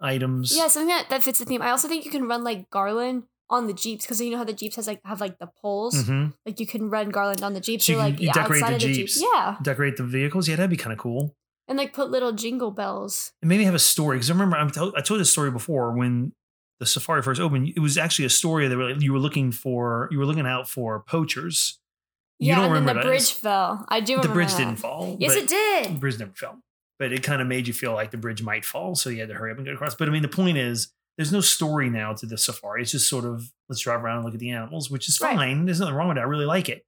[0.00, 0.56] items.
[0.56, 1.60] yeah, something that, that fits the theme.
[1.60, 4.44] I also think you can run like garland on the Jeeps because you know how
[4.44, 5.94] the Jeeps has like have like the poles.
[5.94, 6.34] Mhm.
[6.44, 8.62] Like you can run garland on the Jeeps So or you can- like you decorate
[8.62, 9.14] outside the of the Jeeps.
[9.14, 9.26] Jeeps.
[9.34, 9.56] Yeah.
[9.62, 10.48] Decorate the vehicles.
[10.48, 11.34] Yeah, that'd be kind of cool.
[11.66, 13.32] And like put little jingle bells.
[13.42, 15.92] And maybe have a story because I remember I'm told, I told this story before
[15.96, 16.32] when
[16.80, 17.72] the safari first opened.
[17.74, 20.08] It was actually a story that were like, you were looking for.
[20.10, 21.78] You were looking out for poachers.
[22.38, 23.84] You yeah, don't and then remember the bridge fell.
[23.88, 24.58] I do The bridge that.
[24.58, 25.16] didn't fall.
[25.18, 25.94] Yes, it did.
[25.96, 26.60] The bridge never fell.
[26.98, 29.28] But it kind of made you feel like the bridge might fall, so you had
[29.28, 29.94] to hurry up and get across.
[29.96, 32.80] But I mean, the point is, there's no story now to the safari.
[32.82, 35.36] It's just sort of let's drive around and look at the animals, which is Right.
[35.36, 35.66] fine.
[35.66, 36.20] There's nothing wrong with it.
[36.20, 36.86] I really like it.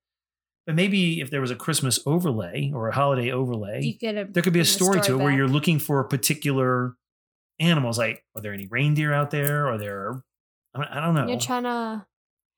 [0.66, 4.52] But maybe if there was a Christmas overlay or a holiday overlay, a, there could
[4.52, 6.94] be a bring the story, to it where you're looking for particular
[7.58, 7.98] animals.
[7.98, 9.68] Like, are there any reindeer out there?
[9.68, 10.22] Are there?
[10.74, 11.26] I don't- I don't know.
[11.28, 12.06] You're trying to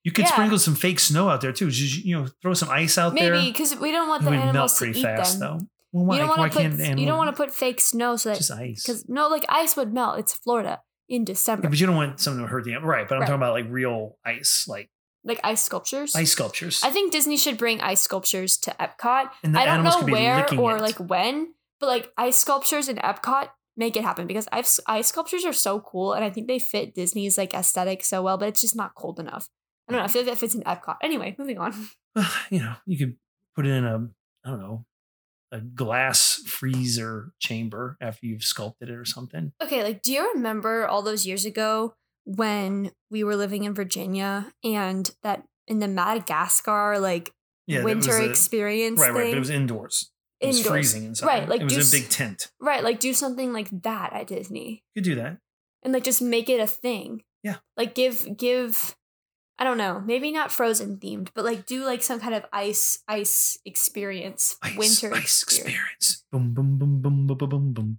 [0.05, 0.33] you could yeah.
[0.33, 1.71] sprinkle some fake snow out there too.
[1.71, 3.35] Just, you know, throw some ice out there.
[3.35, 5.59] maybe because we don't want It the would melt animals to pretty eat fast, them.
[5.61, 5.67] though.
[5.93, 8.31] Well, why, You don't want to put you don't want to put fake snow so
[8.31, 8.83] that just ice?
[8.83, 10.19] because no like ice would melt.
[10.19, 11.65] It's Florida in December.
[11.65, 13.09] Yeah, but you don't want something to hurt the right?
[13.09, 13.27] But I'm Right.
[13.27, 14.91] talking about like real ice, like
[15.25, 16.15] like ice sculptures.
[16.17, 16.81] ice sculptures.
[16.83, 19.31] I think Disney should bring ice sculptures to Epcot.
[19.45, 20.83] and the I don't know where or it.
[20.83, 25.45] like when, but like ice sculptures in Epcot make it happen because I've, ice sculptures
[25.45, 28.61] are so cool and I think they fit Disney's like aesthetic so well, but it's
[28.61, 29.49] just not cold enough.
[29.89, 30.03] I don't know.
[30.03, 30.13] I mm-hmm.
[30.13, 30.97] feel like that fits in Epcot.
[31.03, 31.73] Anyway, moving on.
[32.51, 33.17] you know, you could
[33.55, 34.09] put it in a,
[34.45, 34.85] I don't know,
[35.53, 39.53] a glass freezer chamber after you've sculpted it or something.
[39.63, 44.53] Okay, like, do you remember all those years ago when we were living in Virginia
[44.65, 47.33] and that in the Madagascar like
[47.67, 49.15] Yeah, winter a- experience Right, thing?
[49.17, 49.31] right.
[49.31, 50.11] But it was indoors.
[50.41, 51.27] It was freezing inside.
[51.27, 52.51] Right, like it was do a big tent.
[52.61, 54.83] right, like do something like that at Disney.
[54.95, 55.39] You could do that.
[55.85, 57.23] and like just make it a thing.
[57.43, 57.57] Yeah.
[57.77, 58.97] Like give give
[59.63, 62.99] I don't know, maybe not frozen themed, but like do like some kind of ice
[63.07, 65.79] ice experience, Ice, winter ice experience.
[66.03, 66.25] experience.
[66.33, 67.99] Boom, boom, boom, boom, boom, boom, boom, boom.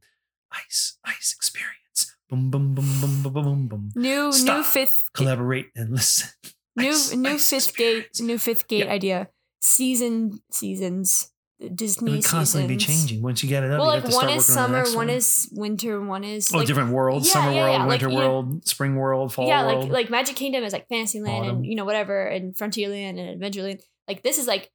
[0.52, 2.18] Ice, ice experience.
[2.30, 3.92] Boom, boom, boom, boom, boom, boom, boom, boom.
[3.96, 6.28] New new fifth Collaborate and listen.
[6.76, 8.92] new Ice, new ice fifth gate new fifth gate Yeah.
[8.92, 9.30] idea.
[9.62, 11.32] Season seasons.
[11.64, 13.22] It Disney would constantly be changing.
[13.22, 14.78] Once you get it up, Well, you like have to one start is on summer,
[14.80, 17.80] next one is winter, one is oh, like, different worlds: Yeah, summer yeah, world, yeah,
[17.80, 19.84] like, winter you know- world, spring world, fall yeah, world.
[19.84, 21.56] like like Magic Kingdom is like Fantasyland Autumn.
[21.58, 23.82] and you know whatever, and Frontierland and Adventureland.
[24.08, 24.72] Like this is like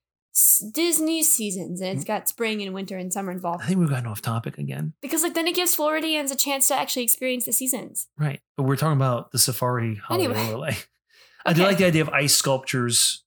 [0.72, 2.06] Disney seasons, and it's hmm.
[2.06, 3.62] got spring and winter and summer involved.
[3.62, 4.94] I think we've gotten off topic again.
[5.02, 8.08] Because like then it gives Floridians a chance to actually experience the seasons.
[8.18, 10.46] Right, but we're talking about the safari holiday Anyway.
[10.46, 10.76] overlay.
[11.46, 13.24] I do like the idea of ice sculptures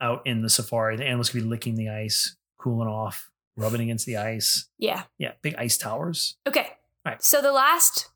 [0.00, 0.96] out in the safari.
[0.96, 4.68] The animals could be licking the ice, cooling off, rubbing against the ice.
[4.78, 5.02] Yeah.
[5.18, 6.36] Yeah, big ice towers.
[6.46, 6.68] Okay.
[7.04, 7.22] Right.
[7.22, 8.08] So the last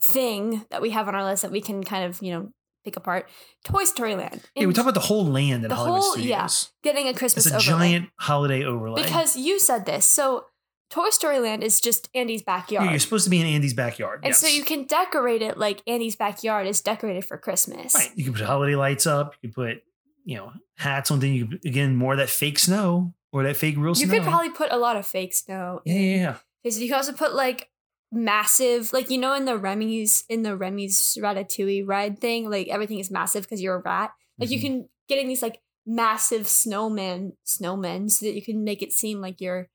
[0.00, 2.52] thing that we have on our list that we can kind of you know
[2.84, 3.28] pick apart,
[3.64, 4.42] Toy Story Land.
[4.54, 6.70] Yeah, we talk about the whole land at the Hollywood whole- Studios.
[6.84, 7.88] yeah, getting a Christmas It's a overlay.
[7.88, 9.02] giant holiday overlay.
[9.02, 10.06] because you said this.
[10.06, 10.44] So
[10.90, 12.84] Toy Story Land is just Andy's backyard.
[12.84, 14.20] Yeah, you're supposed to be in Andy's backyard.
[14.22, 14.40] and yes.
[14.40, 17.94] so you can decorate it like Andy's backyard is decorated for Christmas.
[17.94, 18.10] Right.
[18.14, 19.34] You can put holiday lights up.
[19.42, 19.82] You can put,
[20.24, 21.18] you know, hats on.
[21.20, 24.14] Then you can, again more of that fake snow or that fake real You snow.
[24.14, 25.80] You could probably put a lot of fake snow.
[25.84, 26.36] yeah, yeah, yeah.
[26.62, 27.68] Because you can also put like
[28.12, 32.98] massive, like you know, in the Remy's in the Remy's Ratatouille ride thing, like everything
[32.98, 34.12] is massive because you're a rat.
[34.38, 34.62] Like you Mhm.
[34.62, 39.20] can get in these like massive snowmen, snowmen, so that you can make it seem
[39.20, 39.68] like you're,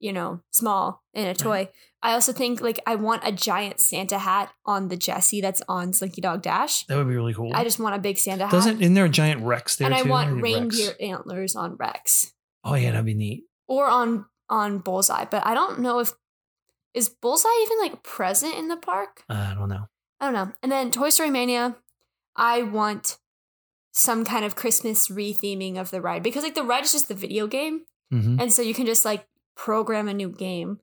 [0.00, 1.68] you know, small in a toy.
[2.02, 5.92] I also think like I want a giant Santa hat on the Jessie that's on
[5.92, 6.84] Slinky Dog Dash.
[6.86, 7.50] That would be really cool.
[7.54, 8.52] I just want a big Santa hat.
[8.52, 11.00] Doesn't isn't there a giant Rex there and I want reindeer Rex.
[11.00, 12.32] antlers on Rex
[12.64, 13.44] Oh yeah, that'd be neat.
[13.66, 16.12] or on on Bullseye, but I don't know if
[16.94, 19.22] is Bullseye even like present in the park.
[19.28, 19.86] I don't know.
[20.20, 20.52] I don't know.
[20.62, 21.76] And then Toy Story Mania,
[22.34, 23.18] I want
[23.92, 27.14] some kind of Christmas retheming of the ride because like the ride is just the
[27.14, 30.78] video game, hmm and so you can just like program a new game.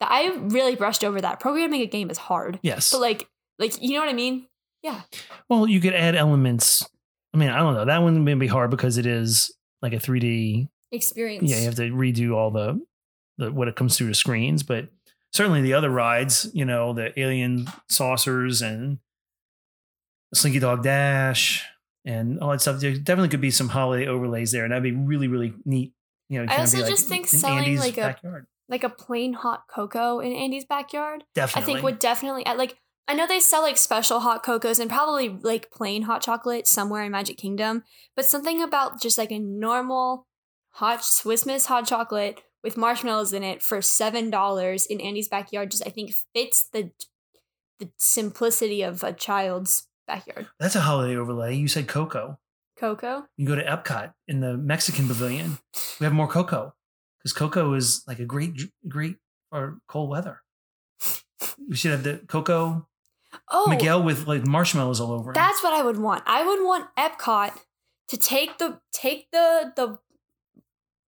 [0.00, 1.38] That I really brushed over that.
[1.40, 2.90] Programming a game is hard, Yes.
[2.90, 4.46] but like like you know what I mean?
[4.82, 5.00] Yeah.
[5.48, 6.86] Well, you could add elements.
[7.32, 7.84] I mean, I don't know.
[7.86, 9.50] That one may be hard because it is
[9.82, 10.68] like a 3D.
[10.94, 11.50] Experience.
[11.50, 12.80] Yeah, you have to redo all the,
[13.38, 14.88] the what it comes through the screens, but
[15.32, 18.98] certainly the other rides, you know, the alien saucers and
[20.34, 21.64] Slinky Dog Dash
[22.04, 22.80] and all that stuff.
[22.80, 25.92] There definitely could be some holiday overlays there, and that'd be really, really neat.
[26.28, 28.46] You know, I also like just think selling, Andy's like, a- backyard.
[28.68, 31.24] like a plain hot cocoa in Andy's backyard.
[31.34, 31.62] Definitely.
[31.62, 35.28] I think would definitely like I know they sell like special hot cocos and probably
[35.28, 37.84] like plain hot chocolate somewhere in Magic Kingdom,
[38.16, 40.26] but something about just like a normal
[40.74, 45.70] hot Swiss Miss hot chocolate with marshmallows in it for seven dollars in Andy's backyard
[45.70, 46.90] just I think fits the
[47.80, 50.46] the simplicity of a child's backyard.
[50.60, 51.54] That's a holiday overlay.
[51.56, 52.38] You said cocoa.
[52.78, 53.26] Cocoa?
[53.36, 55.58] You go to Epcot in the Mexican pavilion.
[56.00, 56.74] We have more cocoa
[57.18, 59.16] because cocoa is like a great, great
[59.50, 60.40] or cold weather.
[61.68, 62.86] We should have the cocoa
[63.50, 65.30] Oh, Miguel with like marshmallows all over.
[65.30, 65.34] him.
[65.34, 66.22] That's what I would want.
[66.26, 67.58] I would want Epcot
[68.08, 69.98] to take the take the the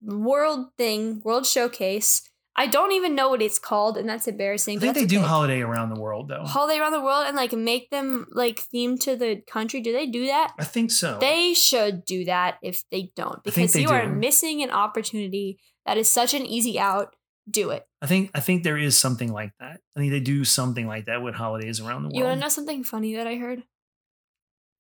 [0.06, 2.22] world thing, world showcase.
[2.58, 4.78] I don't even know what it's called, and that's embarrassing.
[4.78, 5.26] I think they do okay.
[5.26, 6.42] holiday around the world though.
[6.44, 9.82] holiday around the world and like make them like themed to the country.
[9.82, 10.54] Do they do that?
[10.58, 11.18] I think so.
[11.20, 15.58] They should do that if they don't, because they you are missing an opportunity.
[15.84, 17.14] That is such an easy out.
[17.48, 17.86] Do it.
[18.02, 19.80] I think I think there is something like that.
[19.94, 22.16] I think they do something like that with holidays around the world.
[22.16, 23.62] You want to know something funny that I heard?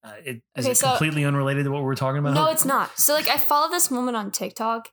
[0.02, 2.34] Uh, it, is Okay, it so- completely unrelated to what we're talking about?
[2.34, 2.98] No, it's not.
[2.98, 4.88] So like I follow this woman on TikTok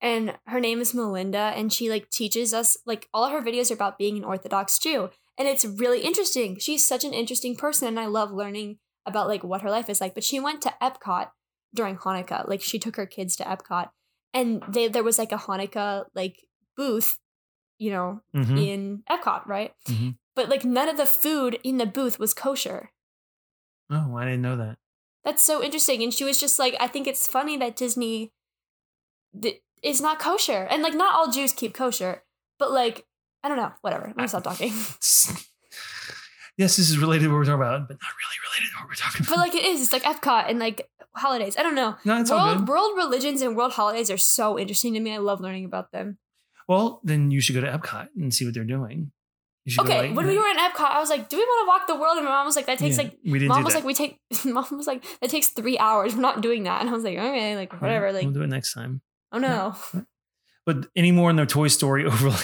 [0.00, 3.74] and her name is Melinda and she like teaches us like all her videos are
[3.74, 5.10] about being an Orthodox Jew.
[5.38, 6.58] And it's really interesting.
[6.58, 10.00] She's such an interesting person and I love learning about like what her life is
[10.00, 10.14] like.
[10.14, 11.28] But she went to Epcot
[11.74, 12.48] during Hanukkah.
[12.48, 13.90] Like she took her kids to Epcot
[14.34, 16.36] and they there was like a Hanukkah like
[16.76, 17.18] booth,
[17.78, 18.66] you know, Mhm.
[18.66, 19.72] in Epcot, right?
[19.88, 20.16] Mhm.
[20.34, 22.90] But like none of the food in the booth was kosher.
[23.90, 24.78] Oh, I didn't know that.
[25.24, 26.02] That's so interesting.
[26.02, 28.32] And she was just like, I think it's funny that Disney
[29.40, 30.66] th- is not kosher.
[30.70, 32.22] And like, not all Jews keep kosher,
[32.58, 33.04] but like,
[33.42, 34.06] I don't know, whatever.
[34.08, 34.68] Let me stop talking.
[36.58, 38.88] yes, this is related to what we're talking about, but not really related to what
[38.88, 39.30] we're talking about.
[39.30, 39.82] But like, it is.
[39.82, 41.56] It's like Epcot and like holidays.
[41.58, 41.96] I don't know.
[42.04, 42.68] no, it's all World, good.
[42.68, 45.14] world religions and world holidays are so interesting to me.
[45.14, 46.18] I love learning about them.
[46.68, 49.12] Well, then you should go to Epcot and see what they're doing.
[49.64, 51.64] You should go, Okay, when we were in Epcot, I was like, do we want
[51.64, 52.16] to walk the world?
[52.16, 53.80] And my mom was like, that takes Yeah, like, we didn't mom was that.
[53.80, 56.14] like, we take, mom was like, that takes three hours.
[56.14, 56.80] We're not doing that.
[56.80, 58.12] And I was like, okay, like, whatever.
[58.12, 59.00] Like, we'll do it next time.
[59.32, 59.76] Oh no.
[60.64, 62.36] But any more in the Toy Story overlay?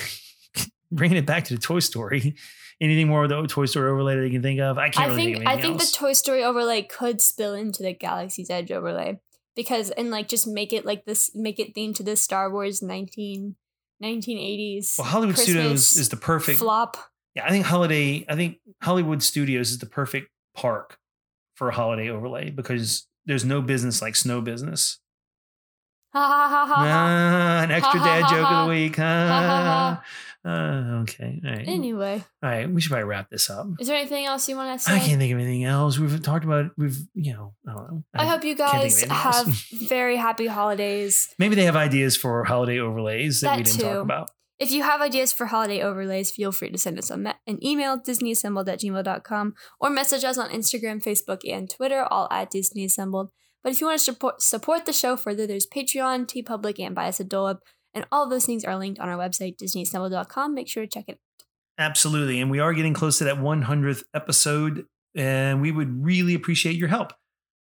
[0.91, 2.37] Bringing it back to the Toy Story.
[2.81, 4.79] Anything more with the Toy Story overlay that you can think of?
[4.79, 5.91] I can't I really think think I think else.
[5.91, 9.21] the Toy Story overlay could spill into the Galaxy's Edge overlay
[9.55, 12.83] because and like just make it like this make it themed to the Star Wars
[12.83, 13.57] 19
[14.03, 16.59] 1980s well, Hollywood Christmas Studios is the perfect.
[16.59, 16.97] flop.
[17.35, 18.25] Yeah, I think holiday.
[18.29, 20.99] I think Hollywood Studios is the perfect park
[21.55, 24.99] for a holiday overlay because there's no business like snow business.
[26.15, 28.97] Ah, an extra dad joke of the week.
[28.97, 30.05] ha, Ah.
[30.45, 31.41] Uh, okay.
[31.45, 31.69] All right.
[31.69, 32.69] Anyway, All right.
[32.69, 33.69] We should probably wrap this up.
[33.79, 34.97] is there anything else you want to say?
[34.97, 36.01] I can't think of anything else.
[36.01, 36.73] We've talked about.
[36.77, 37.55] We've you know.
[37.69, 38.05] I don't know.
[38.15, 39.47] I hope you can't think of guys have
[39.89, 41.33] very happy holidays.
[41.39, 44.31] Maybe they have ideas for holiday overlays that, we didn't talk about.
[44.59, 47.15] If you have ideas for holiday overlays, feel free to send us a
[47.47, 52.51] an email, disneyassembled at gmail.com, or message us on Instagram, Facebook, and Twitter, all at
[52.51, 53.31] Disney Assembled.
[53.63, 57.09] But if you want to support, support the show further, there's Patreon, TeePublic, and Buy
[57.09, 57.61] Us a Dole
[57.95, 60.55] and all those things are linked on our website, disneyassembled.com.
[60.55, 61.19] Make sure to check it
[61.79, 62.41] Absolutely.
[62.41, 66.89] And we are getting close to that 100th episode, and we would really appreciate your
[66.89, 67.13] help.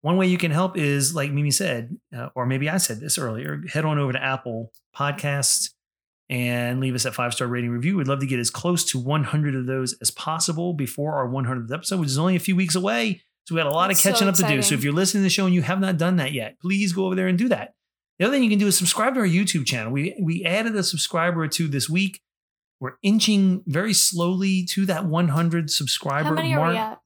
[0.03, 3.19] One way you can help is, like Mimi said, uh, or maybe I said this
[3.19, 5.71] earlier, head on over to Apple Podcasts
[6.31, 7.99] and leave us a five star rating review.
[7.99, 11.73] We'd love to get as close to 100 of those as possible before our 100th
[11.73, 13.23] episode, which is only a few weeks away.
[13.51, 14.63] So we got a lot That's of catching so up to do.
[14.63, 16.93] So if you're listening to the show and you have not done that yet, please
[16.93, 17.75] go over there and do that.
[18.21, 19.91] The other thing you can do is subscribe to our YouTube channel.
[19.91, 22.21] We we added a subscriber or two this week.
[22.79, 26.69] We're inching very slowly to that 100 subscriber How many mark.
[26.69, 26.99] are we at?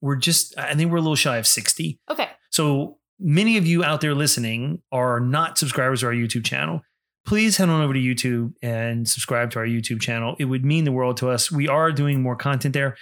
[0.00, 2.00] We're just, I think we're a little shy of 60.
[2.10, 2.28] Okay.
[2.50, 6.80] So many of you out there listening are not subscribers to our YouTube channel.
[7.26, 10.36] Please head on over to YouTube and subscribe to our YouTube channel.
[10.38, 11.52] It would mean the world to us.
[11.52, 12.96] We are doing more content there.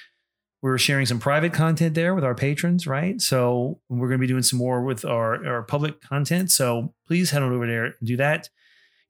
[0.64, 3.20] We're sharing some private content there with our patrons, right?
[3.20, 6.50] So we're going to be doing some more with our, our public content.
[6.50, 8.48] So please head on over there and do that.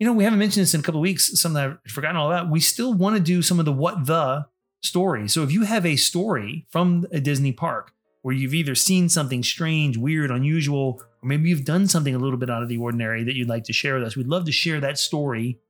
[0.00, 2.28] You know, we haven't mentioned this in a couple of weeks, something I've forgotten all
[2.28, 2.50] about.
[2.50, 4.46] We still want to do some of the what the
[4.82, 5.28] story.
[5.28, 9.44] So if you have a story from a Disney park where you've either seen something
[9.44, 13.22] strange, weird, unusual, or maybe you've done something a little bit out of the ordinary
[13.22, 15.60] that you'd like to share with us, we'd love to share that story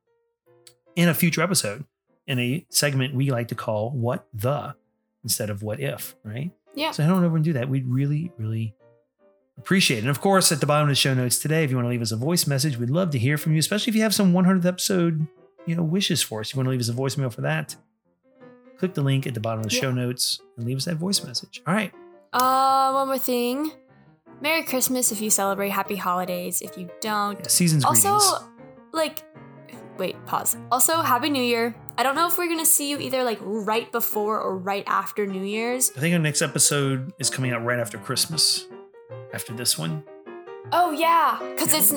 [0.95, 1.85] in a future episode
[2.25, 4.73] in a segment we like to call What the
[5.25, 6.51] instead of What if, right?
[6.75, 6.91] Yeah.
[6.91, 7.67] So head on over and do that.
[7.69, 8.73] We'd really, really
[9.57, 10.01] appreciate it.
[10.01, 11.89] And of course, at the bottom of the show notes today, if you want to
[11.89, 14.13] leave us a voice message, we'd love to hear from you, especially if you have
[14.13, 15.25] some 100th episode,
[15.65, 16.53] you know, wishes for us.
[16.53, 17.75] You want to leave us a voicemail for that?
[18.77, 19.81] Click the link at the bottom of the Yeah.
[19.83, 21.61] show notes and leave us that voice message.
[21.65, 21.93] All right.
[22.33, 23.71] Uh, one more thing.
[24.41, 25.69] Merry Christmas if you celebrate.
[25.69, 27.39] Happy holidays if you don't.
[27.39, 28.43] Yeah, season's also, greetings.
[28.91, 29.23] like,
[29.97, 30.57] wait, pause.
[30.69, 31.73] Also, Happy New Year.
[31.97, 35.25] I don't know if we're gonna see you either like right before or right after
[35.25, 35.91] New Year's.
[35.95, 38.67] I think our next episode is coming out right after Christmas.
[39.33, 40.03] After this one.
[40.71, 41.93] Oh yeah, because it's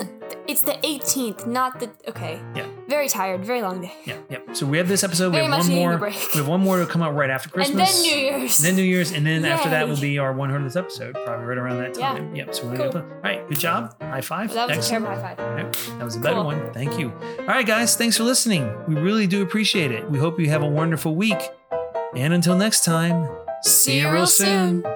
[0.47, 2.39] it's the 18th, not the okay.
[2.55, 2.67] Yeah.
[2.87, 3.93] Very tired, very long day.
[4.05, 4.39] Yeah, yeah.
[4.53, 5.31] So we have this episode.
[5.31, 5.97] Very we have much one more.
[5.97, 6.15] break.
[6.33, 7.77] We have one more to come out right after Christmas.
[7.79, 8.57] And then New Year's.
[8.57, 11.77] Then New Year's, and then after that will be our 100th episode, probably right around
[11.79, 12.35] that time.
[12.35, 12.45] Yeah.
[12.45, 12.55] Yep.
[12.55, 12.91] So we're Cool.
[12.91, 13.47] gonna all right.
[13.47, 13.95] Good job.
[14.01, 14.53] High five.
[14.53, 15.03] that was Excellent.
[15.03, 15.57] a terrible high five.
[15.59, 16.45] Yep, That was a better Cool.
[16.45, 16.73] one.
[16.73, 17.11] Thank you.
[17.39, 17.95] All right, guys.
[17.95, 18.71] Thanks for listening.
[18.87, 20.09] We really do appreciate it.
[20.09, 21.39] We hope you have a wonderful week.
[22.15, 23.29] And until next time,
[23.63, 24.81] see, you real soon.
[24.83, 24.95] soon.